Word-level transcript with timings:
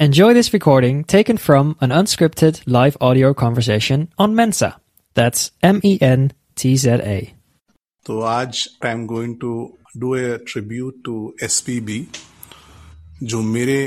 Enjoy 0.00 0.34
this 0.34 0.52
recording 0.52 1.04
taken 1.04 1.38
from 1.38 1.74
an 1.80 1.88
unscripted 1.90 2.60
live 2.66 2.98
audio 3.00 3.32
conversation 3.32 4.08
on 4.18 4.34
Mensa. 4.34 4.78
That's 5.16 5.52
M 5.62 5.80
E 5.82 5.96
N 6.02 6.32
T 6.54 6.76
Z 6.76 7.00
A. 7.02 7.20
तो 8.06 8.20
आज 8.22 8.58
I 8.84 8.90
am 8.90 9.06
going 9.06 9.34
to 9.40 9.52
do 9.96 10.14
a 10.16 10.36
tribute 10.48 11.00
to 11.04 11.14
S 11.42 11.60
P 11.66 11.78
B 11.80 11.96
जो 13.22 13.40
मेरे 13.44 13.78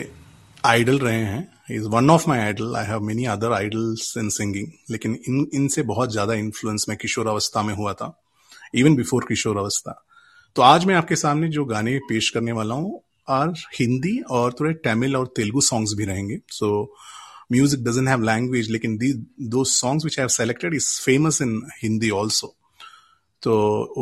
idol 0.66 0.98
रहे 1.00 1.20
हैं 1.26 1.48
is 1.72 1.86
one 1.88 2.10
of 2.10 2.28
my 2.30 2.40
idol 2.40 2.76
I 2.76 2.86
have 2.86 3.02
many 3.02 3.26
other 3.36 3.54
idols 3.54 4.14
in 4.18 4.30
singing 4.30 4.72
लेकिन 4.92 5.18
इन, 5.28 5.48
इनसे 5.54 5.82
बहुत 5.92 6.12
ज़्यादा 6.12 6.34
इन्फ्लुएंस 6.36 6.86
मैं 6.90 6.98
किशोर 6.98 7.28
अवस्था 7.28 7.64
में 7.64 7.74
हुआ 7.74 7.94
था 7.94 8.12
इवन 8.76 8.96
बिफोर 8.96 9.26
किशोर 9.30 9.58
अवस्था 9.58 9.94
तो 10.56 10.62
आज 10.62 10.86
मैं 10.86 10.96
आपके 10.96 11.16
सामने 11.18 11.50
जो 11.50 11.66
गाने 11.66 11.98
पेश 12.10 12.30
करने 12.30 12.52
वाला 12.52 12.76
हूँ 12.76 13.02
आर 13.30 13.54
हिंदी 13.80 14.18
और 14.32 14.54
थोड़े 14.60 14.74
तमिल 14.86 15.16
और 15.16 15.34
तेलुगु 15.36 15.62
सॉन्ग्स 15.62 15.94
भी 15.98 16.06
रहेंगे. 16.06 16.38
So 16.52 16.96
music 17.52 17.84
doesn't 17.84 18.08
have 18.08 18.24
language 18.24 18.70
लेकिन 18.72 18.98
the 18.98 19.14
two 19.50 19.64
songs 19.66 20.06
which 20.06 20.20
have 20.20 20.28
selected 20.28 20.74
is 20.76 20.88
famous 21.06 21.42
in 21.42 21.62
Hindi 21.84 22.10
also 22.22 22.56
तो 23.44 23.54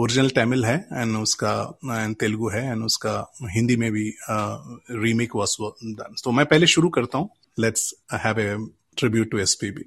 ओरिजिनल 0.01 0.29
तमिल 0.35 0.65
है 0.65 0.75
एंड 0.93 1.15
उसका 1.17 1.51
एंड 1.85 2.15
तेलुगु 2.19 2.49
है 2.49 2.63
एंड 2.71 2.83
उसका 2.85 3.13
हिंदी 3.55 3.75
में 3.77 3.91
भी 3.91 4.07
रीमेक 5.03 5.35
वॉज़ 5.35 5.55
डन 5.83 6.15
तो 6.23 6.31
मैं 6.31 6.45
पहले 6.45 6.67
शुरू 6.67 6.89
करता 6.97 7.17
हूँ. 7.17 7.29
Let's 7.59 7.93
have 8.23 8.39
a 8.39 8.55
tribute 8.97 9.31
to 9.31 9.37
SPB 9.39 9.85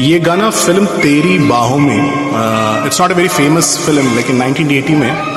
ये 0.00 0.18
गाना 0.20 0.50
film 0.50 0.86
Teri 1.02 1.38
Baahon 1.48 1.78
Mein 1.78 2.86
it's 2.86 3.00
not 3.00 3.10
a 3.10 3.14
very 3.14 3.28
famous 3.28 3.76
film 3.86 4.14
लेकिन 4.16 4.42
1980 4.42 4.96
में 5.00 5.35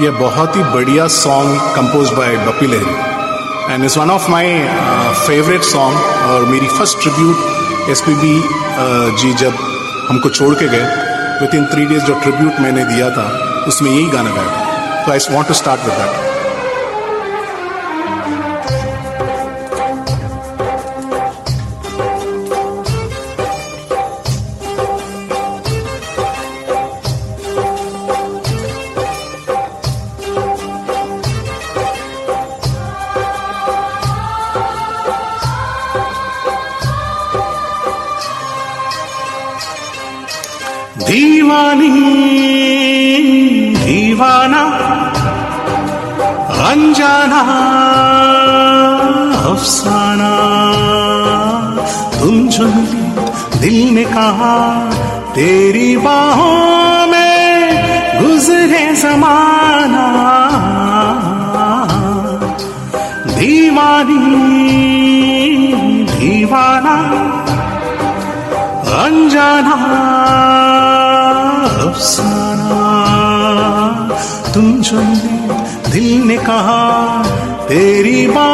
ये 0.00 0.10
बहुत 0.10 0.56
ही 0.56 0.62
बढ़िया 0.62 1.06
song 1.14 1.58
compose 1.74 2.08
by 2.12 2.36
Bappi 2.46 2.66
Lahiri 2.66 3.72
and 3.72 3.84
is 3.84 3.98
one 3.98 4.10
of 4.10 4.30
my 4.30 4.46
favourite 5.26 5.62
song 5.62 5.98
और 6.30 6.44
मेरी 6.44 6.66
first 6.68 7.00
tribute 7.02 7.90
S 7.90 8.00
P 8.00 8.14
B 8.14 8.32
ji 9.20 9.32
जब 9.42 9.54
हमको 10.08 10.30
छोड़ 10.30 10.54
के 10.54 10.68
गए 10.68 10.86
विद 11.40 11.54
इन 11.54 11.66
थ्री 11.66 11.86
डेज़ 11.86 12.04
जो 12.04 12.14
ट्रिब्यूट 12.20 12.60
मैंने 12.60 12.84
दिया 12.84 13.10
था, 13.10 13.26
उसमें 13.68 13.90
यही 13.90 14.06
गाना 14.06 14.30
गाया 14.30 14.48
था। 14.48 15.04
तो 15.04 15.12
I 15.12 15.18
want 15.30 15.48
to 15.48 15.54
start 15.54 15.84
with 15.84 15.94
that 15.94 16.33
दीवानी, 41.06 41.88
दीवाना 43.76 44.62
अनजाना 46.70 47.40
अफसाना। 49.50 50.30
तुम 52.20 52.48
जो 52.48 52.66
दिल 53.60 53.76
ने 53.94 54.04
कहा, 54.04 54.54
तेरी 55.34 55.96
बाहों 55.96 57.06
में 57.06 57.44
गुजरे 58.22 58.84
जमाना। 58.94 60.06
दीवानी, 63.38 64.18
दीवाना 66.04 66.96
अनजाना 69.04 69.74
अफसाना। 71.94 72.82
तुम 74.54 74.66
जो 74.82 74.98
दिल 75.90 76.08
ने 76.22 76.36
कहा 76.38 76.82
तेरी 77.68 78.26
बाहों 78.26 78.53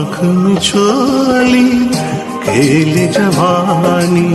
आँख 0.00 0.20
में 0.24 0.56
चोली 0.56 1.64
खेल 2.44 2.94
जवानी, 3.12 4.28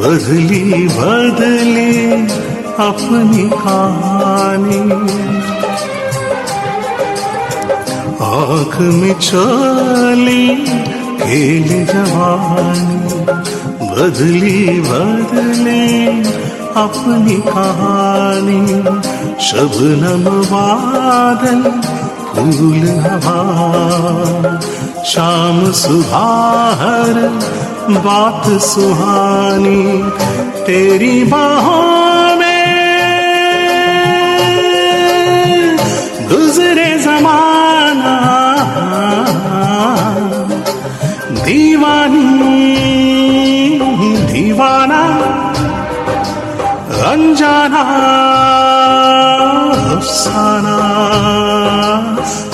बदली 0.00 0.86
बदली 0.96 1.94
अपनी 2.86 3.46
कहानी। 3.54 4.82
आँख 8.28 8.78
में 9.00 9.14
चोली 9.28 10.46
खेल 11.24 11.68
जवानी, 11.92 13.20
बदली 13.90 14.80
बदली 14.90 15.86
अपनी 16.86 17.40
कहानी। 17.50 18.62
शबनम 19.48 20.24
बादल 20.52 21.62
फूल 22.38 22.88
हवा, 22.88 23.38
शाम 25.04 25.72
सुहार 25.72 27.16
बात 27.90 28.46
सुहानी, 28.62 29.82
तेरी 30.66 31.24
बाहों 31.24 32.36
में 32.36 32.68
गुजरे 36.28 36.98
जमाना। 36.98 38.14
दीवानी, 41.44 42.60
दीवाना 44.32 45.02
अनजाना 47.12 47.82
अफसाना 49.96 50.76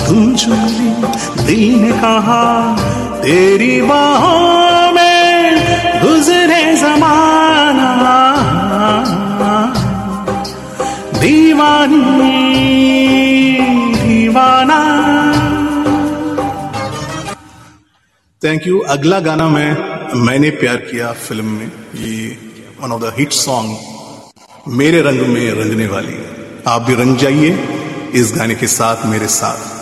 तुम 0.09 0.37
चुनी 0.37 0.91
दिल 1.45 1.81
ने 1.81 1.93
कहा, 1.93 2.77
तेरी 3.23 3.83
बाहों 3.83 4.93
में 4.93 5.57
गुजरे 6.03 6.77
जमाना। 6.77 7.91
दीवानी, 11.21 11.97
दीवाना। 13.95 14.81
थैंक 18.45 18.67
यू 18.67 18.79
अगला 18.79 19.21
गाना 19.21 19.49
मैं, 19.49 19.71
मैंने 20.27 20.51
प्यार 20.51 20.77
किया 20.77 21.13
फ़िल्म 21.13 21.45
में। 21.45 21.73
ये 21.95 22.39
one 22.81 22.93
of 22.93 23.03
the 23.03 23.13
hit 23.19 23.33
song 23.33 23.77
मेरे 24.69 25.03
रंग 25.03 25.21
में 25.21 25.51
रंगने 25.51 25.87
वाली। 25.87 26.17
आप 26.69 26.83
भी 26.83 26.95
रंग 26.95 27.17
जाइए, 27.17 27.69
इस 28.15 28.33
गाने 28.37 28.55
के 28.55 28.67
साथ 28.67 29.07
मेरे 29.07 29.27
साथ। 29.27 29.74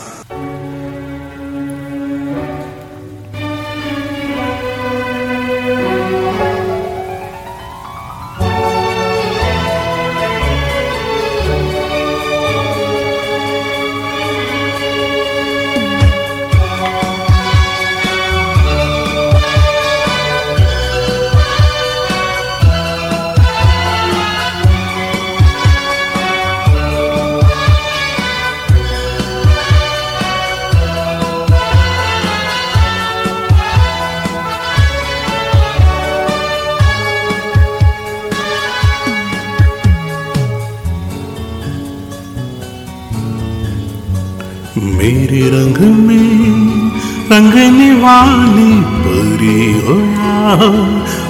वाली 48.02 48.72
परी 49.02 49.62
हो 49.80 49.96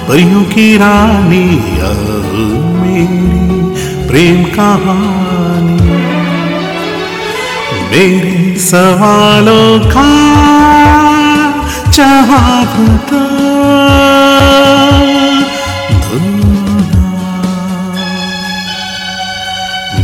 परियों 0.07 0.43
की 0.43 0.67
रानी 0.77 1.45
मेरी 2.79 4.07
प्रेम 4.07 4.43
कहानी। 4.55 5.77
मेरे 7.91 8.59
सवालों 8.59 9.69
का 9.91 10.09
जवाब 11.91 12.75
दो। 13.09 13.21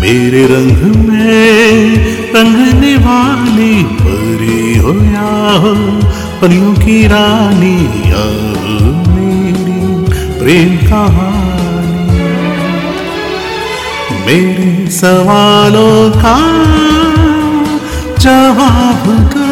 मेरे 0.02 0.44
रंग 0.46 0.96
में 1.08 1.96
रंगने 2.36 2.96
वाली 2.98 3.74
परी 4.00 4.78
हो 4.78 4.94
या 5.06 5.32
हो 5.62 5.74
परियों 6.42 6.74
की 6.74 7.08
रानी 7.08 7.78
मेरी 9.14 9.82
प्रेम 10.40 10.78
कहानी। 10.78 12.08
मेरे 14.26 14.92
सवालों 14.92 16.12
का 16.12 16.38
जवाब 18.20 19.04
दो 19.34 19.49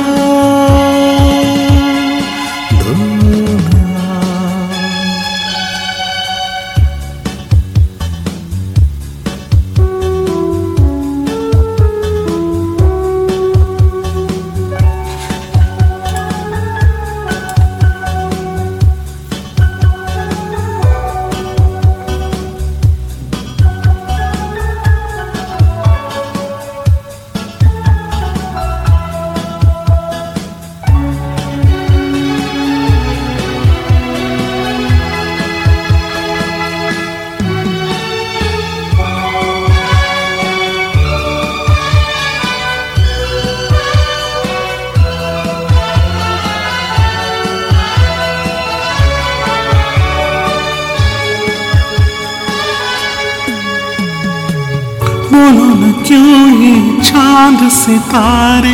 बोलो 55.47 55.65
न 55.79 55.91
क्यों 56.03 56.39
ये 56.59 57.01
चाँद 57.01 57.59
सितारे, 57.71 58.73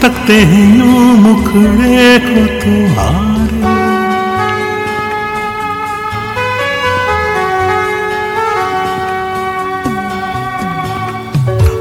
तकते 0.00 0.34
हैं 0.50 0.66
यूँ 0.78 1.04
मुखड़े 1.18 2.18
को 2.24 2.42
तुम्हारे 2.60 3.60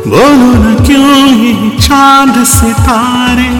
बोलो 0.07 0.54
न 0.63 0.75
क्यों 0.86 1.27
ये 1.44 1.77
चाँद 1.80 2.44
सितारे, 2.48 3.51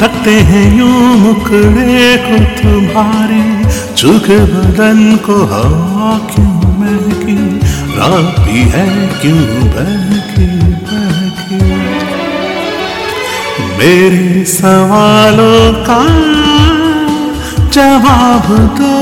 तकते 0.00 0.38
हैं 0.50 0.66
यूँ 0.78 1.16
मुखड़े 1.18 2.16
को 2.26 2.44
तुम्हारे 2.62 3.42
चुक 3.94 4.30
बदन 4.50 5.16
को 5.26 5.44
हवा 5.52 6.18
क्यों 6.30 6.57
रात 7.98 8.38
है 8.72 8.86
क्यों 9.20 9.44
बहकी 9.70 10.46
बहकी 10.82 11.58
मेरे 13.78 14.44
सवालों 14.44 15.72
का 15.88 16.00
जवाब 17.72 18.46
दो। 18.78 18.96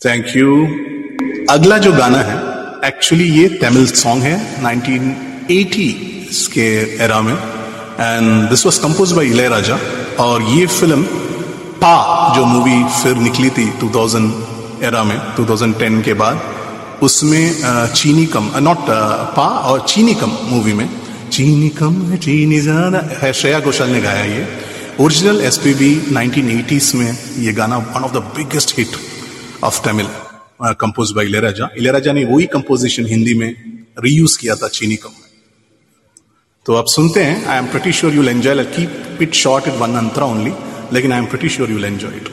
थैंक 0.00 0.36
यू 0.36 0.48
अगला 1.50 1.76
जो 1.78 1.92
गाना 1.92 2.18
है 2.18 2.36
एक्चुअली 2.88 3.28
ये 3.30 3.48
तमिल 3.62 3.86
सॉन्ग 3.86 4.22
है 4.22 4.36
1980 4.64 5.90
के 6.54 6.66
एरा 7.04 7.20
में। 7.20 7.34
And 7.34 8.48
this 8.50 8.66
was 8.66 8.78
compose 8.78 9.12
by 9.12 9.26
Ilaiyaraaja 9.26 9.78
और 10.20 10.42
ये 10.44 10.66
फ़िल्म 10.68 11.02
पा 11.82 12.34
जो 12.36 12.44
मूवी 12.46 12.82
फिर 12.94 13.16
निकली 13.18 13.50
थी 13.50 13.64
2000 13.80 14.84
एरा 14.84 15.02
में 15.04 15.16
2010 15.36 16.02
के 16.04 16.14
बाद, 16.14 16.40
उसमें 17.02 17.92
चीनी 17.94 18.26
कम 18.26 18.50
नॉट 18.58 18.86
पा 19.36 19.46
और 19.70 19.80
चीनी 19.88 20.14
कम 20.14 20.36
मूवी 20.50 20.72
में। 20.72 20.88
चीनी 21.30 21.68
कम 21.70 21.94
है, 22.02 22.16
चीनी 22.18 22.60
ज़्यादा 22.60 22.98
है, 23.22 23.32
श्रेया 23.32 23.60
घोषाल 23.60 23.90
ने 23.90 24.00
गाया 24.00 24.24
ये। 24.24 24.46
ओरिजिनल 25.00 25.40
एसपीबी 25.42 25.90
1980s 26.12 26.94
में 26.94 27.18
ये 27.38 27.52
गाना 27.52 27.78
one 27.78 28.04
of 28.04 28.12
the 28.12 28.22
biggest 28.36 28.78
hit 28.78 28.96
of 29.64 29.82
Tamil 29.84 30.08
compose 30.80 31.12
by 31.12 31.26
Ilaiyaraaja 31.26 31.68
Ilaiyaraaja. 31.78 32.12
ने 32.12 32.24
वही 32.24 32.46
कंपोजिशन 32.54 33.06
हिंदी 33.06 33.34
में 33.34 33.50
रीयूज 34.04 34.36
किया 34.36 34.54
था 34.56 34.68
चीनी 34.70 34.96
कम। 34.96 35.23
तो 36.66 36.74
आप 36.74 36.86
सुनते 36.86 37.22
हैं 37.22 37.44
I 37.44 37.58
am 37.58 37.66
pretty 37.66 37.90
sure 37.92 38.14
you'll 38.14 38.28
enjoy 38.28 38.64
keep 38.76 39.18
it 39.22 39.34
short 39.34 39.66
it 39.68 39.74
one 39.80 39.96
Antara 39.96 40.26
only 40.26 40.52
लेकिन 40.92 41.12
I 41.12 41.18
am 41.18 41.26
pretty 41.26 41.48
sure 41.48 41.70
you'll 41.70 41.84
enjoy 41.84 42.16
it 42.16 42.28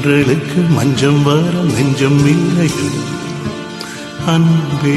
தென்றலுக்கு 0.00 0.60
மஞ்சம் 0.68 1.22
வர 1.22 1.52
நெஞ்சம் 1.68 2.18
இல்லை 2.26 2.68
அன்பே 4.26 4.92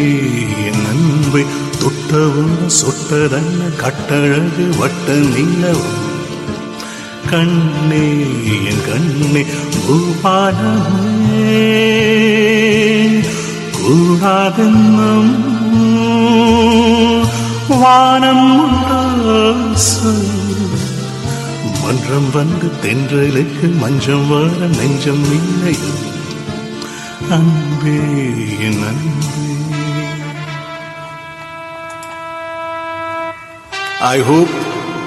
என் 0.65 0.84
அன்பை 0.91 1.41
தொட்டவும் 1.79 2.60
சொட்டதன்ன 2.77 3.70
கட்டழகு 3.77 4.65
வட்ட 4.77 5.15
நீளவும் 5.25 5.98
கண்ணே 7.31 8.03
என் 8.65 8.84
கண்ணே 8.86 9.43
பூபாலமே. 9.75 11.63
கூடாதென்னும் 13.77 15.34
வானம் 17.81 18.48
உண்டோ 18.60 19.01
மன்றம் 21.82 22.28
வந்து 22.36 22.68
தென்றலுக்கு 22.84 23.68
மஞ்சம் 23.82 24.28
வர 24.32 24.68
நெஞ்சம் 24.78 25.25
இல்லையோ 25.38 25.94
अनबे 27.28 27.94
अनबे 28.66 28.90
आई 34.02 34.20
होप 34.20 34.48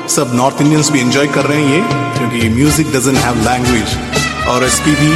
सब 0.09 0.31
नॉर्थ 0.33 0.61
इंडियंस 0.61 0.89
भी 0.91 0.99
एंजॉय 1.01 1.27
कर 1.27 1.45
रहे 1.45 1.61
हैं 1.61 1.69
ये 1.69 1.81
क्योंकि 2.17 2.49
म्यूजिक 2.49 2.87
डजन 2.95 3.15
हैव 3.17 3.35
लैंग्वेज 3.43 3.95
और 4.47 4.63
एस 4.63 4.79
भी 4.87 5.11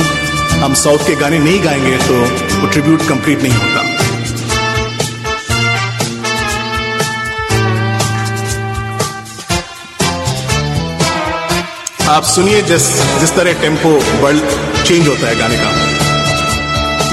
हम 0.60 0.74
साउथ 0.84 1.08
के 1.08 1.16
गाने 1.16 1.40
नहीं 1.40 1.63
गाएंगे 1.63 1.98
तो 2.08 2.20
वो 2.62 2.68
ट्रिब्यूट 2.68 3.08
कंप्लीट 3.10 3.42
नहीं 3.42 3.54
होता 3.56 3.97
आप 12.09 12.25
सुनिए 12.25 12.61
जिस 12.69 12.85
जिस 13.21 13.35
तरह 13.37 13.61
टेंपो 13.62 13.91
वर्ल्ड 14.23 14.45
चेंज 14.87 15.09
होता 15.09 15.27
है 15.29 15.35
गाने 15.38 15.57
का। 15.65 15.73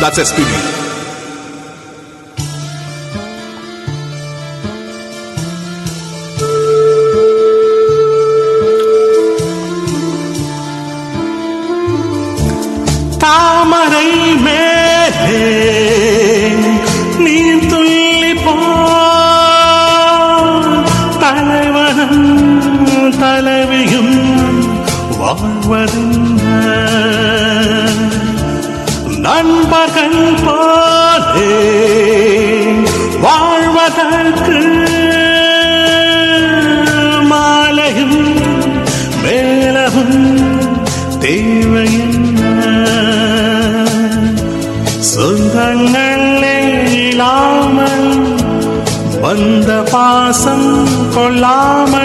दैट्स 0.02 0.20
एसपीबी 0.20 0.62
தாமரை 13.24 14.10
மே 14.46 14.65
வாழ்வதென்ன 25.68 26.42
நண்பர்கள் 29.26 30.20
போலே 30.44 31.54
வாழ்வதற்கு 33.24 34.60
மாலையும் 37.32 38.20
மேலவும் 39.24 40.22
தேவை 41.20 41.90
சொந்தங்கள் 45.10 46.28
இல்லாமல் 47.00 48.10
வந்த 49.22 49.72
பாசம் 49.92 50.70
கொள்ளாமல் 51.16 52.05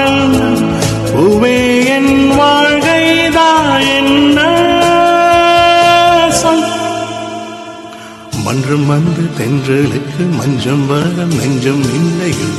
தென்றலுக்கு 9.40 10.24
மஞ்சம் 10.38 10.86
வர 10.90 11.28
நெஞ்சம் 11.36 11.86
இல்லையோ 11.98 12.50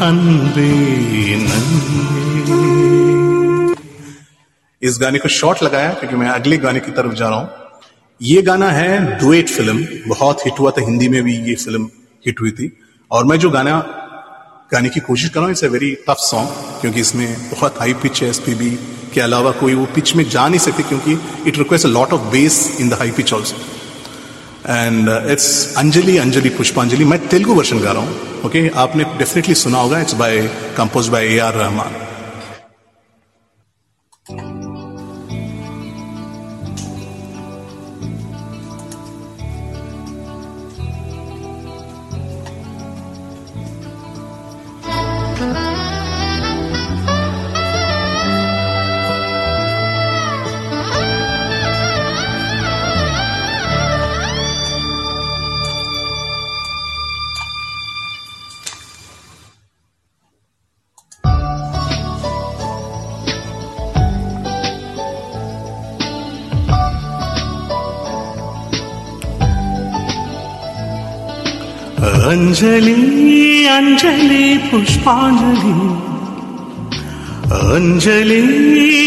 अनबे 0.00 0.72
नन्हे 1.42 2.66
इस 4.82 4.98
गाने 4.98 5.18
को 5.18 5.28
शॉर्ट 5.30 5.62
लगाया 5.62 5.92
क्योंकि 5.94 6.16
मैं 6.16 6.28
अगले 6.30 6.56
गाने 6.58 6.80
की 6.80 6.90
तरफ 6.92 7.12
जा 7.14 7.28
रहा 7.28 7.38
हूं 7.38 7.48
ये 8.20 8.42
गाना 8.42 8.68
है 8.70 8.90
डुएट 9.18 9.48
फिल्म 9.50 9.86
बहुत 10.08 10.44
हिट 10.46 10.58
हुआ 10.58 10.70
था 10.70 10.82
हिंदी 10.82 11.08
में 11.08 11.22
भी 11.22 11.34
ये 11.48 11.54
फिल्म 11.56 11.90
हिट 12.24 12.40
हुई 12.40 12.50
थी 12.52 12.70
और 13.10 13.24
मैं 13.24 13.38
जो 13.38 13.50
गाना 13.50 13.74
गाने 14.72 14.88
की 14.88 15.00
कोशिश 15.02 15.28
कर 15.28 15.40
रहा 15.40 15.46
हूं 15.46 15.52
it's 15.52 15.64
a 15.64 15.68
very 15.68 15.90
tough 16.06 16.20
song 16.22 16.48
क्योंकि 16.80 17.00
इसमें 17.00 17.26
बहुत 17.50 17.80
हाई 17.80 17.94
पिच 18.02 18.22
है 18.22 18.28
एसपीबी 18.28 18.70
के 19.14 19.20
अलावा 19.20 19.50
कोई 19.60 19.74
वो 19.74 19.86
पिच 19.94 20.14
में 20.16 20.24
जा 20.28 20.46
नहीं 20.48 20.60
सकती 20.60 20.82
क्योंकि 20.84 21.18
it 21.46 21.58
request 21.58 21.86
a 21.86 21.90
lot 21.90 22.12
of 22.12 22.32
bass 22.32 22.60
in 22.80 22.88
the 22.88 23.00
high 23.00 23.10
pitch 23.12 23.32
also 23.34 23.56
and 24.69 25.09
it's 25.31 25.75
Anjali 25.77 26.17
Anjali 26.17 26.49
पुष्पांजलि 26.57 27.05
मैं 27.05 27.19
तेलुगु 27.27 27.53
वर्षन 27.53 27.79
गा 27.79 27.91
रहा 27.91 28.03
हूँ 28.03 28.41
ओके 28.45 28.67
okay? 28.67 28.77
आपने 28.77 29.03
डेफिनेटली 29.17 29.55
सुना 29.55 29.77
होगा 29.77 29.99
it's 30.01 30.13
by 30.21 30.41
compose 30.77 31.07
by 31.09 31.27
A 31.27 31.37
R 31.39 31.53
Rahman 31.55 31.95
అంజలి 72.53 73.67
అంజలి 73.67 74.57
పుష్పాంజలి. 74.57 75.73
అంజలి 77.75 78.41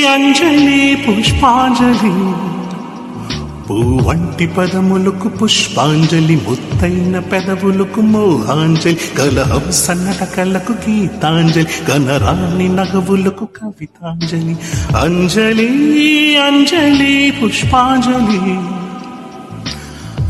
అంజలి 0.09 0.99
పుష్పాంజలి. 1.09 2.33
పూవంటి 3.71 4.47
పదములకు 4.47 5.29
పుష్పాంజలి 5.29 6.41
ముత్తైన 6.49 7.19
పెదవులకు 7.19 8.01
మోహాంజలి. 8.01 8.97
కలహం 9.19 9.73
సన్నట 9.73 10.25
కళ్ళకు 10.25 10.73
గీతాంజలి 10.73 11.67
గణరాణి 11.91 12.69
నగవులకు 12.69 13.45
కవితాంజలి. 13.45 14.57
అంజలి 14.97 15.69
అంజలి 16.37 17.33
పుష్పాంజలి. 17.45 18.76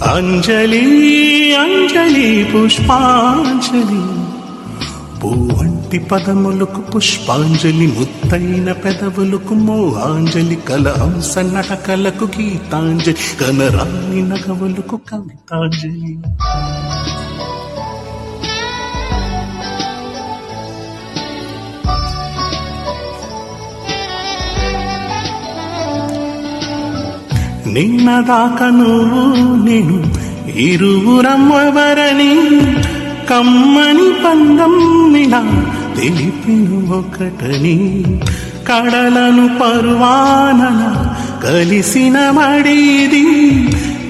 అంజలి 0.05 0.85
అంజలి 1.55 2.45
పుష్పాంజలి. 2.45 4.27
పూవంటి 5.21 5.99
పదములకు 5.99 6.81
పుష్పాంజలి 6.81 7.87
ముత్తైన 7.87 8.73
పెదవులకు 8.73 9.55
మోహాంజలి 9.55 10.57
కల 10.57 10.89
హంస 10.89 11.39
నటకలకు 11.39 12.25
గీతాంజలి 12.25 13.15
కనరాని 13.41 14.23
నగవులకు 14.23 14.97
కవితాంజలి. 14.97 16.19
నిన్నదాకా 27.77 28.67
నువ్వు 28.67 29.65
నేను 29.65 30.05
ఇరువురమ్మవరని 30.57 32.35
కమ్మని 33.31 34.25
పందం 34.25 35.17
ఇలా 35.17 35.65
తెలిపిను 35.97 36.99
ఒకటని 36.99 38.05
కడలను 38.69 39.49
పరువానల 39.49 41.07
కలిసిన 41.45 42.31
మడిది 42.31 43.25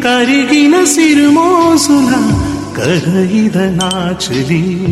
కరిగిన 0.05 0.85
సిరుమోసున 0.85 2.41
కరయిద 2.77 3.59
నాచలి. 3.59 4.89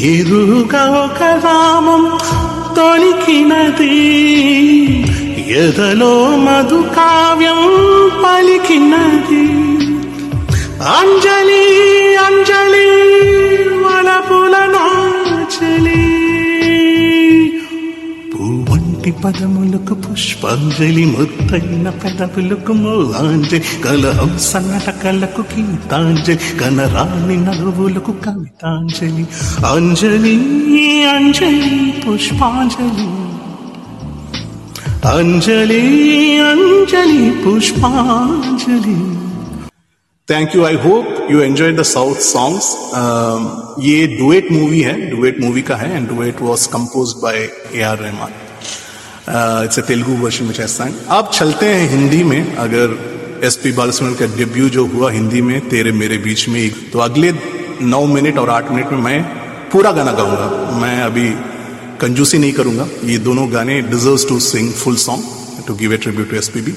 ఎరుగా 0.00 0.84
ఒక 0.84 1.22
రామం 1.22 2.18
తొలికినది. 2.76 3.98
ఎదలో 5.52 6.36
మధు 6.36 6.84
కావ్యం 6.96 7.82
పలికినది. 8.24 9.52
అంజలి 10.82 11.64
అంజలి 12.16 12.86
వలపుల 13.78 14.56
నాచలి. 14.72 16.22
పూవంటి 18.34 19.10
పదములకు 19.10 19.94
పుష్పాంజలి 19.94 21.04
ముత్తైన 21.04 21.90
పెదవులకు 21.90 22.72
మూలాంజలి 22.72 23.62
కలహం 23.84 24.38
సన్నట 24.38 24.94
కళ్ళకు 25.04 25.44
గీతాంజలి 25.58 26.58
కనరాని 26.58 27.36
నవ్వులకు 27.36 28.12
కవితాంజలి. 28.12 29.26
అంజలి 29.66 30.36
అంజలి 31.04 31.94
పుష్పాంజలి. 32.08 33.31
अंजलि 35.04 35.78
अंजलि 36.38 37.30
पुष्पांजलि। 37.44 38.94
Thank 40.28 40.54
you 40.56 40.64
I 40.64 40.76
hope 40.84 41.26
you 41.30 41.40
enjoy 41.40 41.72
the 41.72 41.82
south 41.82 42.20
songs 42.26 42.68
ये 43.84 44.06
डुएट 44.18 44.52
मूवी 44.52 44.80
है 44.80 44.94
डुएट 45.10 45.40
मूवी 45.40 45.62
का 45.62 45.76
है 45.76 45.90
and 45.96 46.08
duet 46.08 46.42
was 46.42 46.66
composed 46.76 47.22
by 47.22 47.48
A 47.74 47.82
R 47.82 47.98
Rahman 47.98 48.30
it's 49.64 49.78
a 49.78 49.82
Telugu 49.88 50.22
version 50.22 50.46
which 50.46 50.60
I 50.60 50.94
अब 51.10 51.30
चलते 51.32 51.66
हैं 51.66 51.90
हिंदी 51.90 52.22
में। 52.24 52.54
अगर 52.56 52.98
एस 53.46 53.56
पी 53.56 53.72
बालसुमन 53.72 54.14
का 54.14 54.26
डेब्यू 54.36 54.68
जो 54.70 54.86
हुआ 54.94 55.10
हिंदी 55.10 55.42
में 55.42 55.58
तेरे 55.68 55.92
मेरे 55.92 56.18
बीच 56.26 56.48
में 56.48 56.90
तो 56.92 56.98
अगले 57.00 57.32
नौ 57.82 58.04
मिनट 58.08 58.38
और 58.38 58.50
आठ 58.50 58.70
मिनट 58.72 58.92
में 58.92 59.02
मैं 59.02 59.22
पूरा 59.72 59.90
गाना 59.92 60.12
गाऊँगा। 60.12 60.78
मैं 60.80 61.00
अभी 61.02 61.28
कंजूसी 62.02 62.38
नहीं 62.38 62.52
करूँगा। 62.52 62.88
ये 63.04 63.18
दोनों 63.20 63.52
गाने 63.52 63.80
deserve 63.82 64.28
to 64.28 64.38
sing 64.40 64.72
full 64.74 64.96
song 64.98 65.64
to 65.66 65.74
give 65.74 65.92
a 65.92 65.96
tribute 65.96 66.30
to 66.30 66.36
SPB 66.36 66.74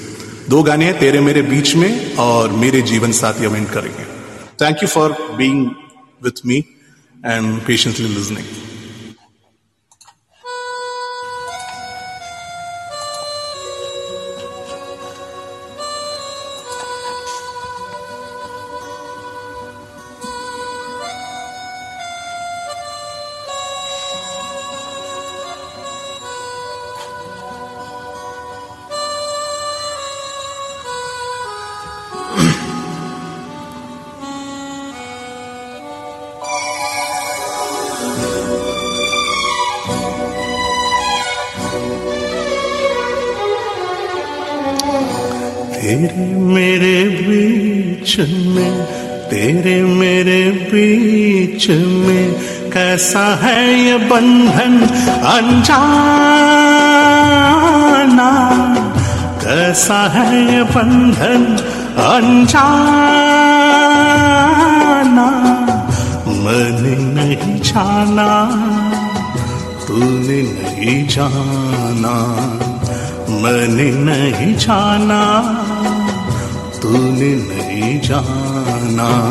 दो 0.48 0.62
गाने 0.62 0.84
हैं, 0.84 0.98
तेरे 0.98 1.20
मेरे 1.20 1.42
बीच 1.42 1.74
में 1.76 2.16
और 2.16 2.50
मेरे 2.54 2.82
जीवन 2.82 3.12
साथी 3.12 3.44
एंड 3.46 3.68
करेंगे। 3.68 4.04
Thank 4.62 4.82
you 4.82 4.88
for 4.88 5.12
being 5.38 5.66
with 6.24 6.46
me 6.46 6.56
and 6.56 7.60
patiently 7.66 8.08
listening 8.08 8.46
में, 48.20 48.74
तेरे 49.30 49.82
मेरे 49.82 50.40
बीच 50.50 51.64
में, 51.70 52.26
कैसा 52.70 53.24
है 53.42 53.60
ये 53.80 53.96
बंधन 53.96 54.74
अनजाना? 55.26 55.86
कैसा 59.44 60.00
है 60.08 60.28
ये 60.54 60.62
बंधन 60.62 61.42
अनजाना? 61.98 62.76
मैंने 66.26 66.94
नहीं 67.14 67.56
जाना, 67.60 68.28
तूने 69.88 70.40
नहीं 70.42 71.08
जाना। 71.08 72.14
मैंने 73.42 73.88
नहीं 74.04 74.54
जाना, 74.56 75.20
तूने 76.82 77.30
नहीं 77.34 77.65
जाना। 77.80 79.30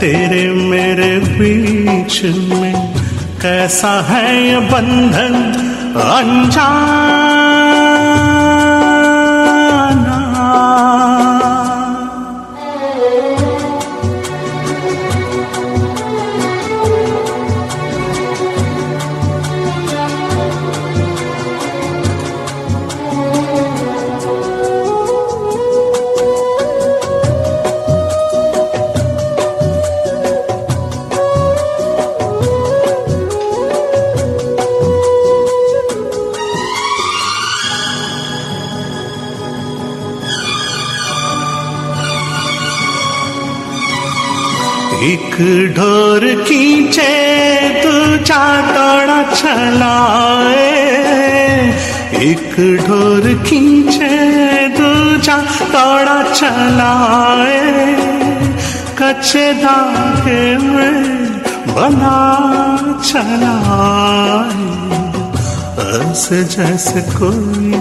तेरे 0.00 0.48
मेरे 0.48 1.18
बीच 1.18 2.22
में 2.24 2.94
कैसा 3.42 4.00
है 4.00 4.46
ये 4.48 4.58
बंधन? 4.58 5.34
अनजाना। 6.00 7.39
ढोर 45.40 46.24
खींचे 46.44 47.12
दूजा 47.82 48.42
दौड़ा 48.66 49.22
चलाए 49.32 50.66
एक 52.28 52.56
ढोर 52.86 53.28
खींचे 53.46 54.08
दूजा 54.76 55.36
दौड़ा 55.72 56.22
चलाए 56.32 57.58
कच्चे 59.00 59.52
धागे 59.62 60.42
में 60.66 61.00
बना 61.74 62.18
चलाए 63.04 64.68
ऐसे 66.00 66.42
जैसे 66.56 67.00
कोई, 67.16 67.72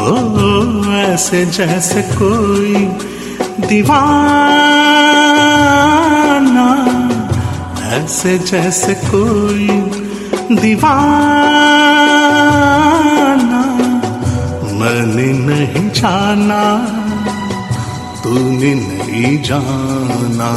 ओ 0.00 0.94
ऐसे 1.02 1.44
जैसे 1.58 2.02
कोई 2.16 2.88
दीवाना 6.46 6.66
ऐसे 7.96 8.38
जैसे 8.38 8.94
कोई 9.04 9.66
दीवाना, 10.60 11.02
मैंने 14.78 15.26
नहीं 15.46 15.88
जाना, 15.90 16.62
तूने 18.22 18.72
नहीं 18.74 19.42
जाना, 19.42 20.50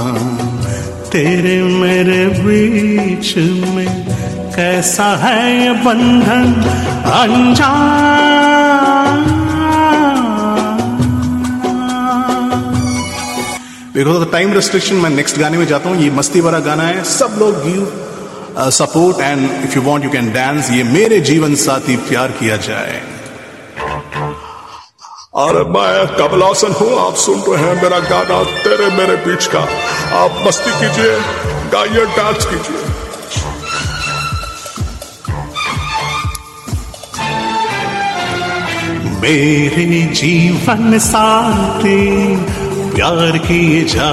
तेरे 1.11 1.57
मेरे 1.81 2.25
बीच 2.39 3.35
में 3.75 3.89
कैसा 4.55 5.09
है 5.23 5.37
ये 5.59 5.71
बंधन, 5.85 6.53
अनजान। 7.19 8.68
Because 13.99 14.15
of 14.15 14.23
the 14.23 14.31
time 14.31 14.53
restriction 14.53 14.95
मैं 14.95 15.09
नेक्स्ट 15.09 15.37
गाने 15.37 15.57
में 15.57 15.65
जाता 15.67 15.89
हूँ। 15.89 15.97
ये 16.01 16.09
मस्ती 16.09 16.41
भरा 16.41 16.59
गाना 16.65 16.83
है। 16.83 17.03
सब 17.03 17.35
लोग 17.39 17.55
give 17.63 18.69
support 18.71 19.19
and 19.21 19.63
if 19.63 19.75
you 19.75 19.81
want 19.83 20.03
you 20.03 20.09
can 20.09 20.31
dance 20.33 20.69
ये 20.71 20.83
मेरे 20.83 21.19
जीवन 21.21 21.55
साथी 21.55 21.95
प्यार 22.07 22.31
किया 22.31 22.57
जाए। 22.67 23.01
और 25.35 25.63
मैं 25.71 26.07
कमलासन 26.17 26.71
हूँ। 26.81 26.91
आप 26.99 27.15
सुन 27.15 27.41
रहे 27.47 27.65
हैं 27.65 27.75
मेरा 27.83 27.99
गाना 28.05 28.43
तेरे 28.63 28.87
मेरे 28.97 29.15
बीच 29.25 29.47
का। 29.55 29.63
आप 30.21 30.43
मस्ती 30.47 30.71
कीजिए 30.79 31.19
गाइए 31.73 32.05
डांस 32.17 32.45
कीजिए। 32.45 32.87
मेरे 39.21 40.01
जीवन 40.15 40.97
साथी 40.99 41.99
प्यार 42.99 43.37
किए 43.37 43.83
जा। 43.83 44.07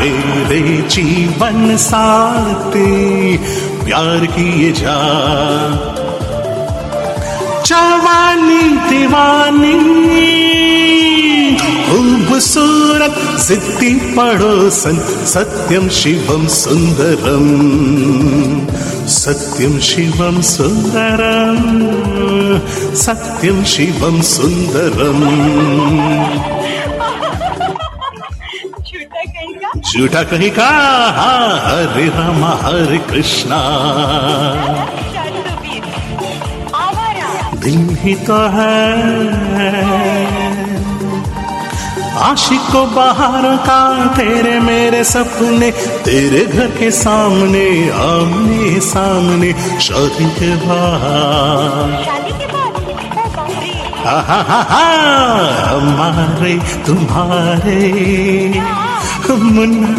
मेरे 0.00 0.88
जीवन 0.88 1.76
साथी 1.76 3.36
प्यार 3.84 4.26
किए 4.26 4.72
जा। 4.72 4.96
जवानी, 7.66 8.62
दीवानी, 8.62 9.76
खूबसूरत 11.86 13.38
जिद्दी 13.48 13.94
पड़ोसन, 13.94 15.24
सत्यम, 15.26 15.88
शिवम, 15.88 16.46
सुंदरम। 16.46 17.46
सत्यम 19.08 19.78
शिवम 19.78 20.40
सुंदरम 20.40 21.58
सत्यम 22.94 23.64
शिवम 23.64 24.20
सुंदरम 24.20 25.20
झूठा 29.80 30.22
कहीं 30.22 30.50
का? 30.50 30.68
हाँ, 31.16 31.60
हरे 31.66 32.08
रामा 32.08 32.58
हरे 32.62 32.98
कृष्णा। 32.98 33.60
दिल 37.54 37.96
ही 38.00 38.14
तो 38.14 38.34
है। 38.34 40.35
आशिक 42.16 42.60
को 42.72 42.84
बाहर 42.94 43.44
का 43.66 43.80
तेरे 44.16 44.58
मेरे 44.60 45.02
सपने 45.04 45.70
तेरे 46.04 46.44
घर 46.46 46.66
के 46.78 46.90
सामने 46.90 47.66
आमने 48.04 48.80
सामने 48.80 49.52
शादी 49.86 50.28
के 50.38 50.54
बाहर 50.66 52.14
हमारे 55.66 56.54
तुम्हारे। 56.86 57.80
मुन्ना 59.28 59.90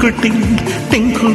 गुटी 0.00 0.30
टिंकू 0.90 1.28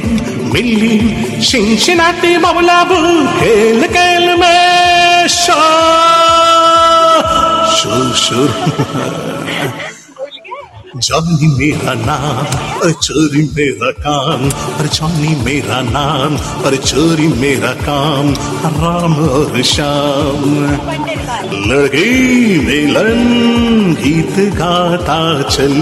मिल्ली 0.54 1.42
शिनशिनाटी 1.44 2.38
बबलाबू 2.38 3.00
खेल 3.40 3.88
खेल 3.94 4.26
में 4.40 5.28
शो 5.38 5.62
शुर 8.22 8.50
जॉनी 10.96 11.48
मेरा 11.48 11.94
नाम 11.94 12.46
और 12.80 12.92
चोरी 12.92 13.42
मेरा 13.56 13.92
काम 13.92 14.42
और 14.50 14.88
जॉनी 14.88 15.36
मेरा 15.36 15.82
नाम 15.82 16.36
और 16.66 16.76
चोरी 16.76 17.28
मेरा 17.28 17.72
काम, 17.72 18.34
राम 18.76 19.16
और 19.16 19.62
श्याम। 19.62 20.44
पंडित 20.80 21.20
मिलन 22.68 23.24
गीत 23.94 24.54
गाता 24.54 25.20
चल, 25.42 25.74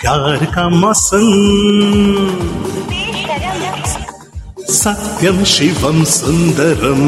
प्यार 0.00 0.44
का 0.44 0.68
मौसम 0.68 1.28
सत्यम 4.72 5.44
शिवम 5.44 6.04
सुंदरम, 6.04 7.02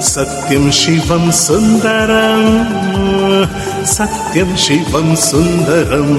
सत्यम 0.00 0.70
शिवम 0.70 1.30
सुंदरम। 1.30 2.42
सत्यम 3.86 4.54
शिवम 4.56 5.14
सुंदरम 5.14 6.10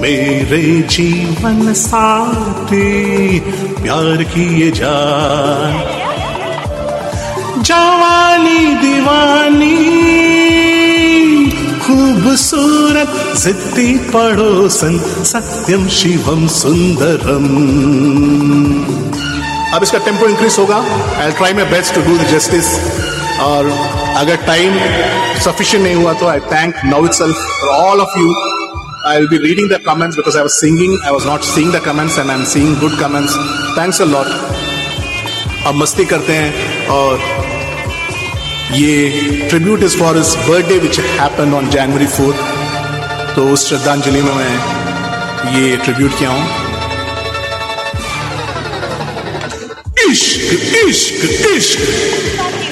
मेरे 0.00 0.62
जीवन 0.90 1.72
साथी, 1.72 3.40
प्यार 3.82 4.22
किए 4.32 4.70
जा। 4.70 4.96
जवानी 7.62 8.74
दीवानी, 8.74 9.78
खूबसूरत 11.78 13.14
जिद्दी 13.36 13.92
पड़ोसन 14.10 14.98
सत्यम 15.24 15.88
शिवम 15.88 16.46
सुंदरम 16.56 17.46
अब 19.74 19.82
इसका 19.82 19.98
टेंपो 19.98 20.26
इंक्रीज 20.26 20.56
होगा। 20.58 20.84
I 21.22 21.32
try 21.32 21.52
my 21.52 21.64
best 21.70 21.94
to 21.94 22.00
do 22.00 22.18
the 22.18 22.26
justice 22.32 22.66
और 23.42 23.70
अगर 24.16 24.36
टाइम 24.46 24.78
सफिशियंट 25.44 25.84
नहीं 25.84 25.94
हुआ 25.94 26.12
तो 26.20 26.26
I 26.28 26.40
thank 26.52 26.84
now 26.84 27.06
itself 27.14 27.36
for 27.60 27.70
all 27.76 28.00
of 28.00 28.18
you 28.18 28.34
I 29.04 29.12
will 29.18 29.28
be 29.28 29.38
reading 29.38 29.68
the 29.68 29.78
comments 29.80 30.16
because 30.16 30.36
I 30.36 30.42
was 30.42 30.56
singing. 30.56 30.92
I 31.04 31.10
was 31.10 31.24
not 31.26 31.44
seeing 31.44 31.72
the 31.72 31.80
comments 31.80 32.18
and 32.18 32.30
I'm 32.30 32.44
seeing 32.44 32.74
good 32.76 32.92
comments. 32.98 33.32
Thanks 33.78 33.98
a 34.00 34.06
lot. 34.06 34.28
अब 35.66 35.74
मस्ती 35.76 36.04
करते 36.12 36.32
हैं 36.34 36.86
और 36.90 37.18
ये 38.74 39.48
tribute 39.50 39.82
is 39.82 39.96
for 39.98 40.18
is 40.18 40.36
birthday 40.48 40.78
which 40.78 41.00
happen 41.00 41.54
on 41.54 41.70
January 41.70 42.06
fourth 42.14 43.34
तो 43.36 43.48
उस 43.52 43.68
श्रद्धांजलि 43.68 44.22
में 44.22 44.32
मैं 44.34 45.52
ये 45.56 45.76
ट्रिब्यूट 45.84 46.18
किया 46.18 46.30
हूँ 46.30 46.44
इश्क 50.10 50.52
इश्क 50.86 51.46
इश्क 51.50 52.71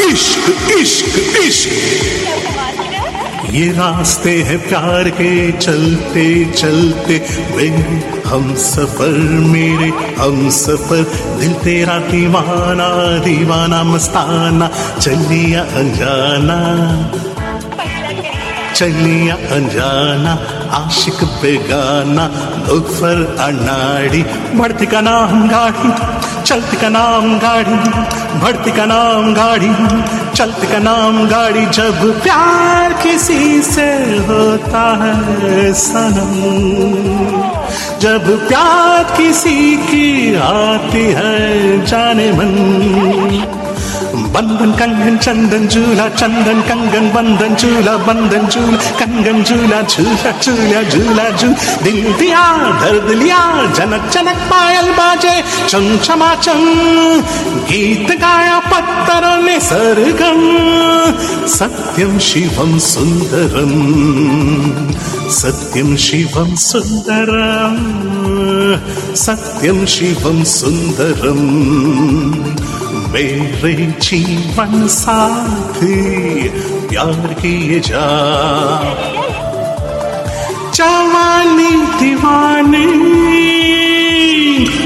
इश्क 0.00 0.70
इश्क 0.70 1.36
इश्क। 1.36 1.70
ये 3.50 3.68
रास्ते 3.68 4.42
हैं 4.42 4.68
प्यार 4.68 5.10
के 5.10 5.52
चलते 5.52 6.44
चलते। 6.44 7.18
वे 7.56 7.68
हम 8.26 8.54
सफ़र, 8.54 9.08
मेरे 9.46 9.92
हम 10.22 10.50
सफ़र। 10.50 11.02
दिल 11.40 11.52
तेरा 11.52 11.98
दीवाना 11.98 13.18
दीवाना 13.18 13.82
मस्ताना। 13.82 14.70
चलिया 15.00 15.62
अनजाना। 15.62 16.58
चलिया 18.74 19.34
अनजाना, 19.34 20.32
आशिक 20.70 21.24
बेगाना। 21.24 22.26
लोफर 22.68 23.36
अनाड़ी। 23.40 24.22
बढ़ती 24.58 24.86
का 24.86 25.00
नाम 25.00 25.48
गाड़ी। 25.48 26.21
चलती 26.44 26.76
का 26.76 26.88
नाम 26.88 27.38
गाड़ी, 27.38 27.76
बढ़ती 28.40 28.72
का 28.72 28.84
नाम 28.84 29.34
गाड़ी, 29.34 29.70
चलती 30.34 30.66
का 30.66 30.78
नाम 30.78 31.26
गाड़ी 31.28 31.66
जब 31.66 32.22
प्यार 32.22 32.92
किसी 32.92 33.62
से 33.62 33.88
होता 34.28 34.82
है 35.02 35.72
सनम। 35.72 36.32
जब 38.00 38.48
प्यार 38.48 39.04
किसी 39.16 39.76
की 39.76 40.34
आती 40.34 41.04
है 41.12 41.86
जाने 41.86 42.30
मन 42.32 42.52
बंधन 44.34 44.72
कंगन 44.78 45.16
चंदन 45.24 45.66
झूला 45.68 46.08
चंदन 46.20 46.60
कंगन 46.68 47.08
बंधन 47.14 47.54
झूला 47.54 47.96
बंधन 48.06 48.46
झूला 48.52 48.78
कंगन 49.00 49.42
झूला 49.42 49.80
झूला 49.82 50.30
झूला 50.42 50.82
झूला 50.82 51.28
झूल 51.30 51.52
दिल 51.84 52.12
दिया 52.18 52.44
दर्द 52.82 53.10
लिया 53.22 53.40
जनक 53.76 54.10
जनक 54.14 54.38
पायल 54.50 54.90
बाजे 54.98 55.34
चम 55.68 55.96
चमा 56.04 56.34
चम 56.44 56.64
गीत 57.70 58.10
गाया 58.22 58.58
पत्थरों 58.70 59.36
ने 59.44 59.58
सरगम 59.68 60.40
सत्यम 61.56 62.18
शिवम 62.28 62.76
सुंदरम 62.90 63.74
सत्यम 65.40 65.94
शिवम 66.06 66.54
सुंदरम 66.68 67.76
सत्यम 69.24 69.84
शिवम 69.94 70.42
सुंदरम 70.56 71.40
मेरे 73.12 73.72
जीवन 74.12 74.88
साथी 74.88 75.94
प्यार 76.88 77.36
किए 77.40 77.80
जा। 77.80 78.02
जवानी 80.74 81.70
दीवानी 82.00 82.88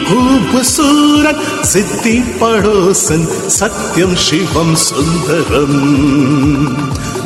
खूबसूरत 0.09 1.67
सिद्धि 1.67 2.21
पड़ोसन 2.41 3.27
सत्यम 3.49 4.15
शिवम 4.15 4.75
सुंदरम। 4.75 5.75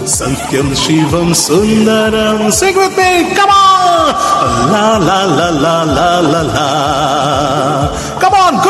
सत्यम 0.06 0.74
Shivam 0.74 1.32
Sundaram. 1.32 2.48
With 2.48 2.98
me, 2.98 3.12
come 3.36 3.52
on! 3.56 3.70
La 4.72 4.88
la 4.98 5.20
la 5.36 5.48
la 5.64 5.76
la 5.84 6.10
la 6.30 6.66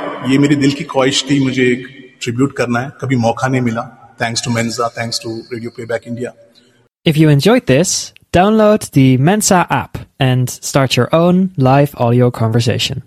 ये 0.30 0.38
मेरी 0.38 0.56
दिल 0.56 0.72
की 0.72 0.84
ख्वाहिश 0.92 1.24
थी 1.30 1.38
मुझे 1.44 1.66
एक 1.72 1.86
ट्रिब्यूट 2.22 2.56
करना 2.56 2.80
है 2.80 2.90
कभी 3.00 3.16
मौका 3.24 3.48
नहीं 3.48 3.60
मिला 3.62 3.82
thanks 4.20 4.44
to 4.44 4.50
मेन्जा 4.50 4.88
thanks 4.98 5.20
to 5.22 5.36
radio 5.52 5.70
playback 5.76 6.08
India 6.08 6.32
If 7.06 7.18
you 7.18 7.28
enjoyed 7.32 7.66
this, 7.70 7.90
download 8.36 8.86
the 8.96 9.16
Mensa 9.26 9.58
app 9.70 9.98
and 10.28 10.50
start 10.68 10.96
your 10.96 11.06
own 11.18 11.42
live 11.66 11.92
audio 12.06 12.30
conversation. 12.38 13.02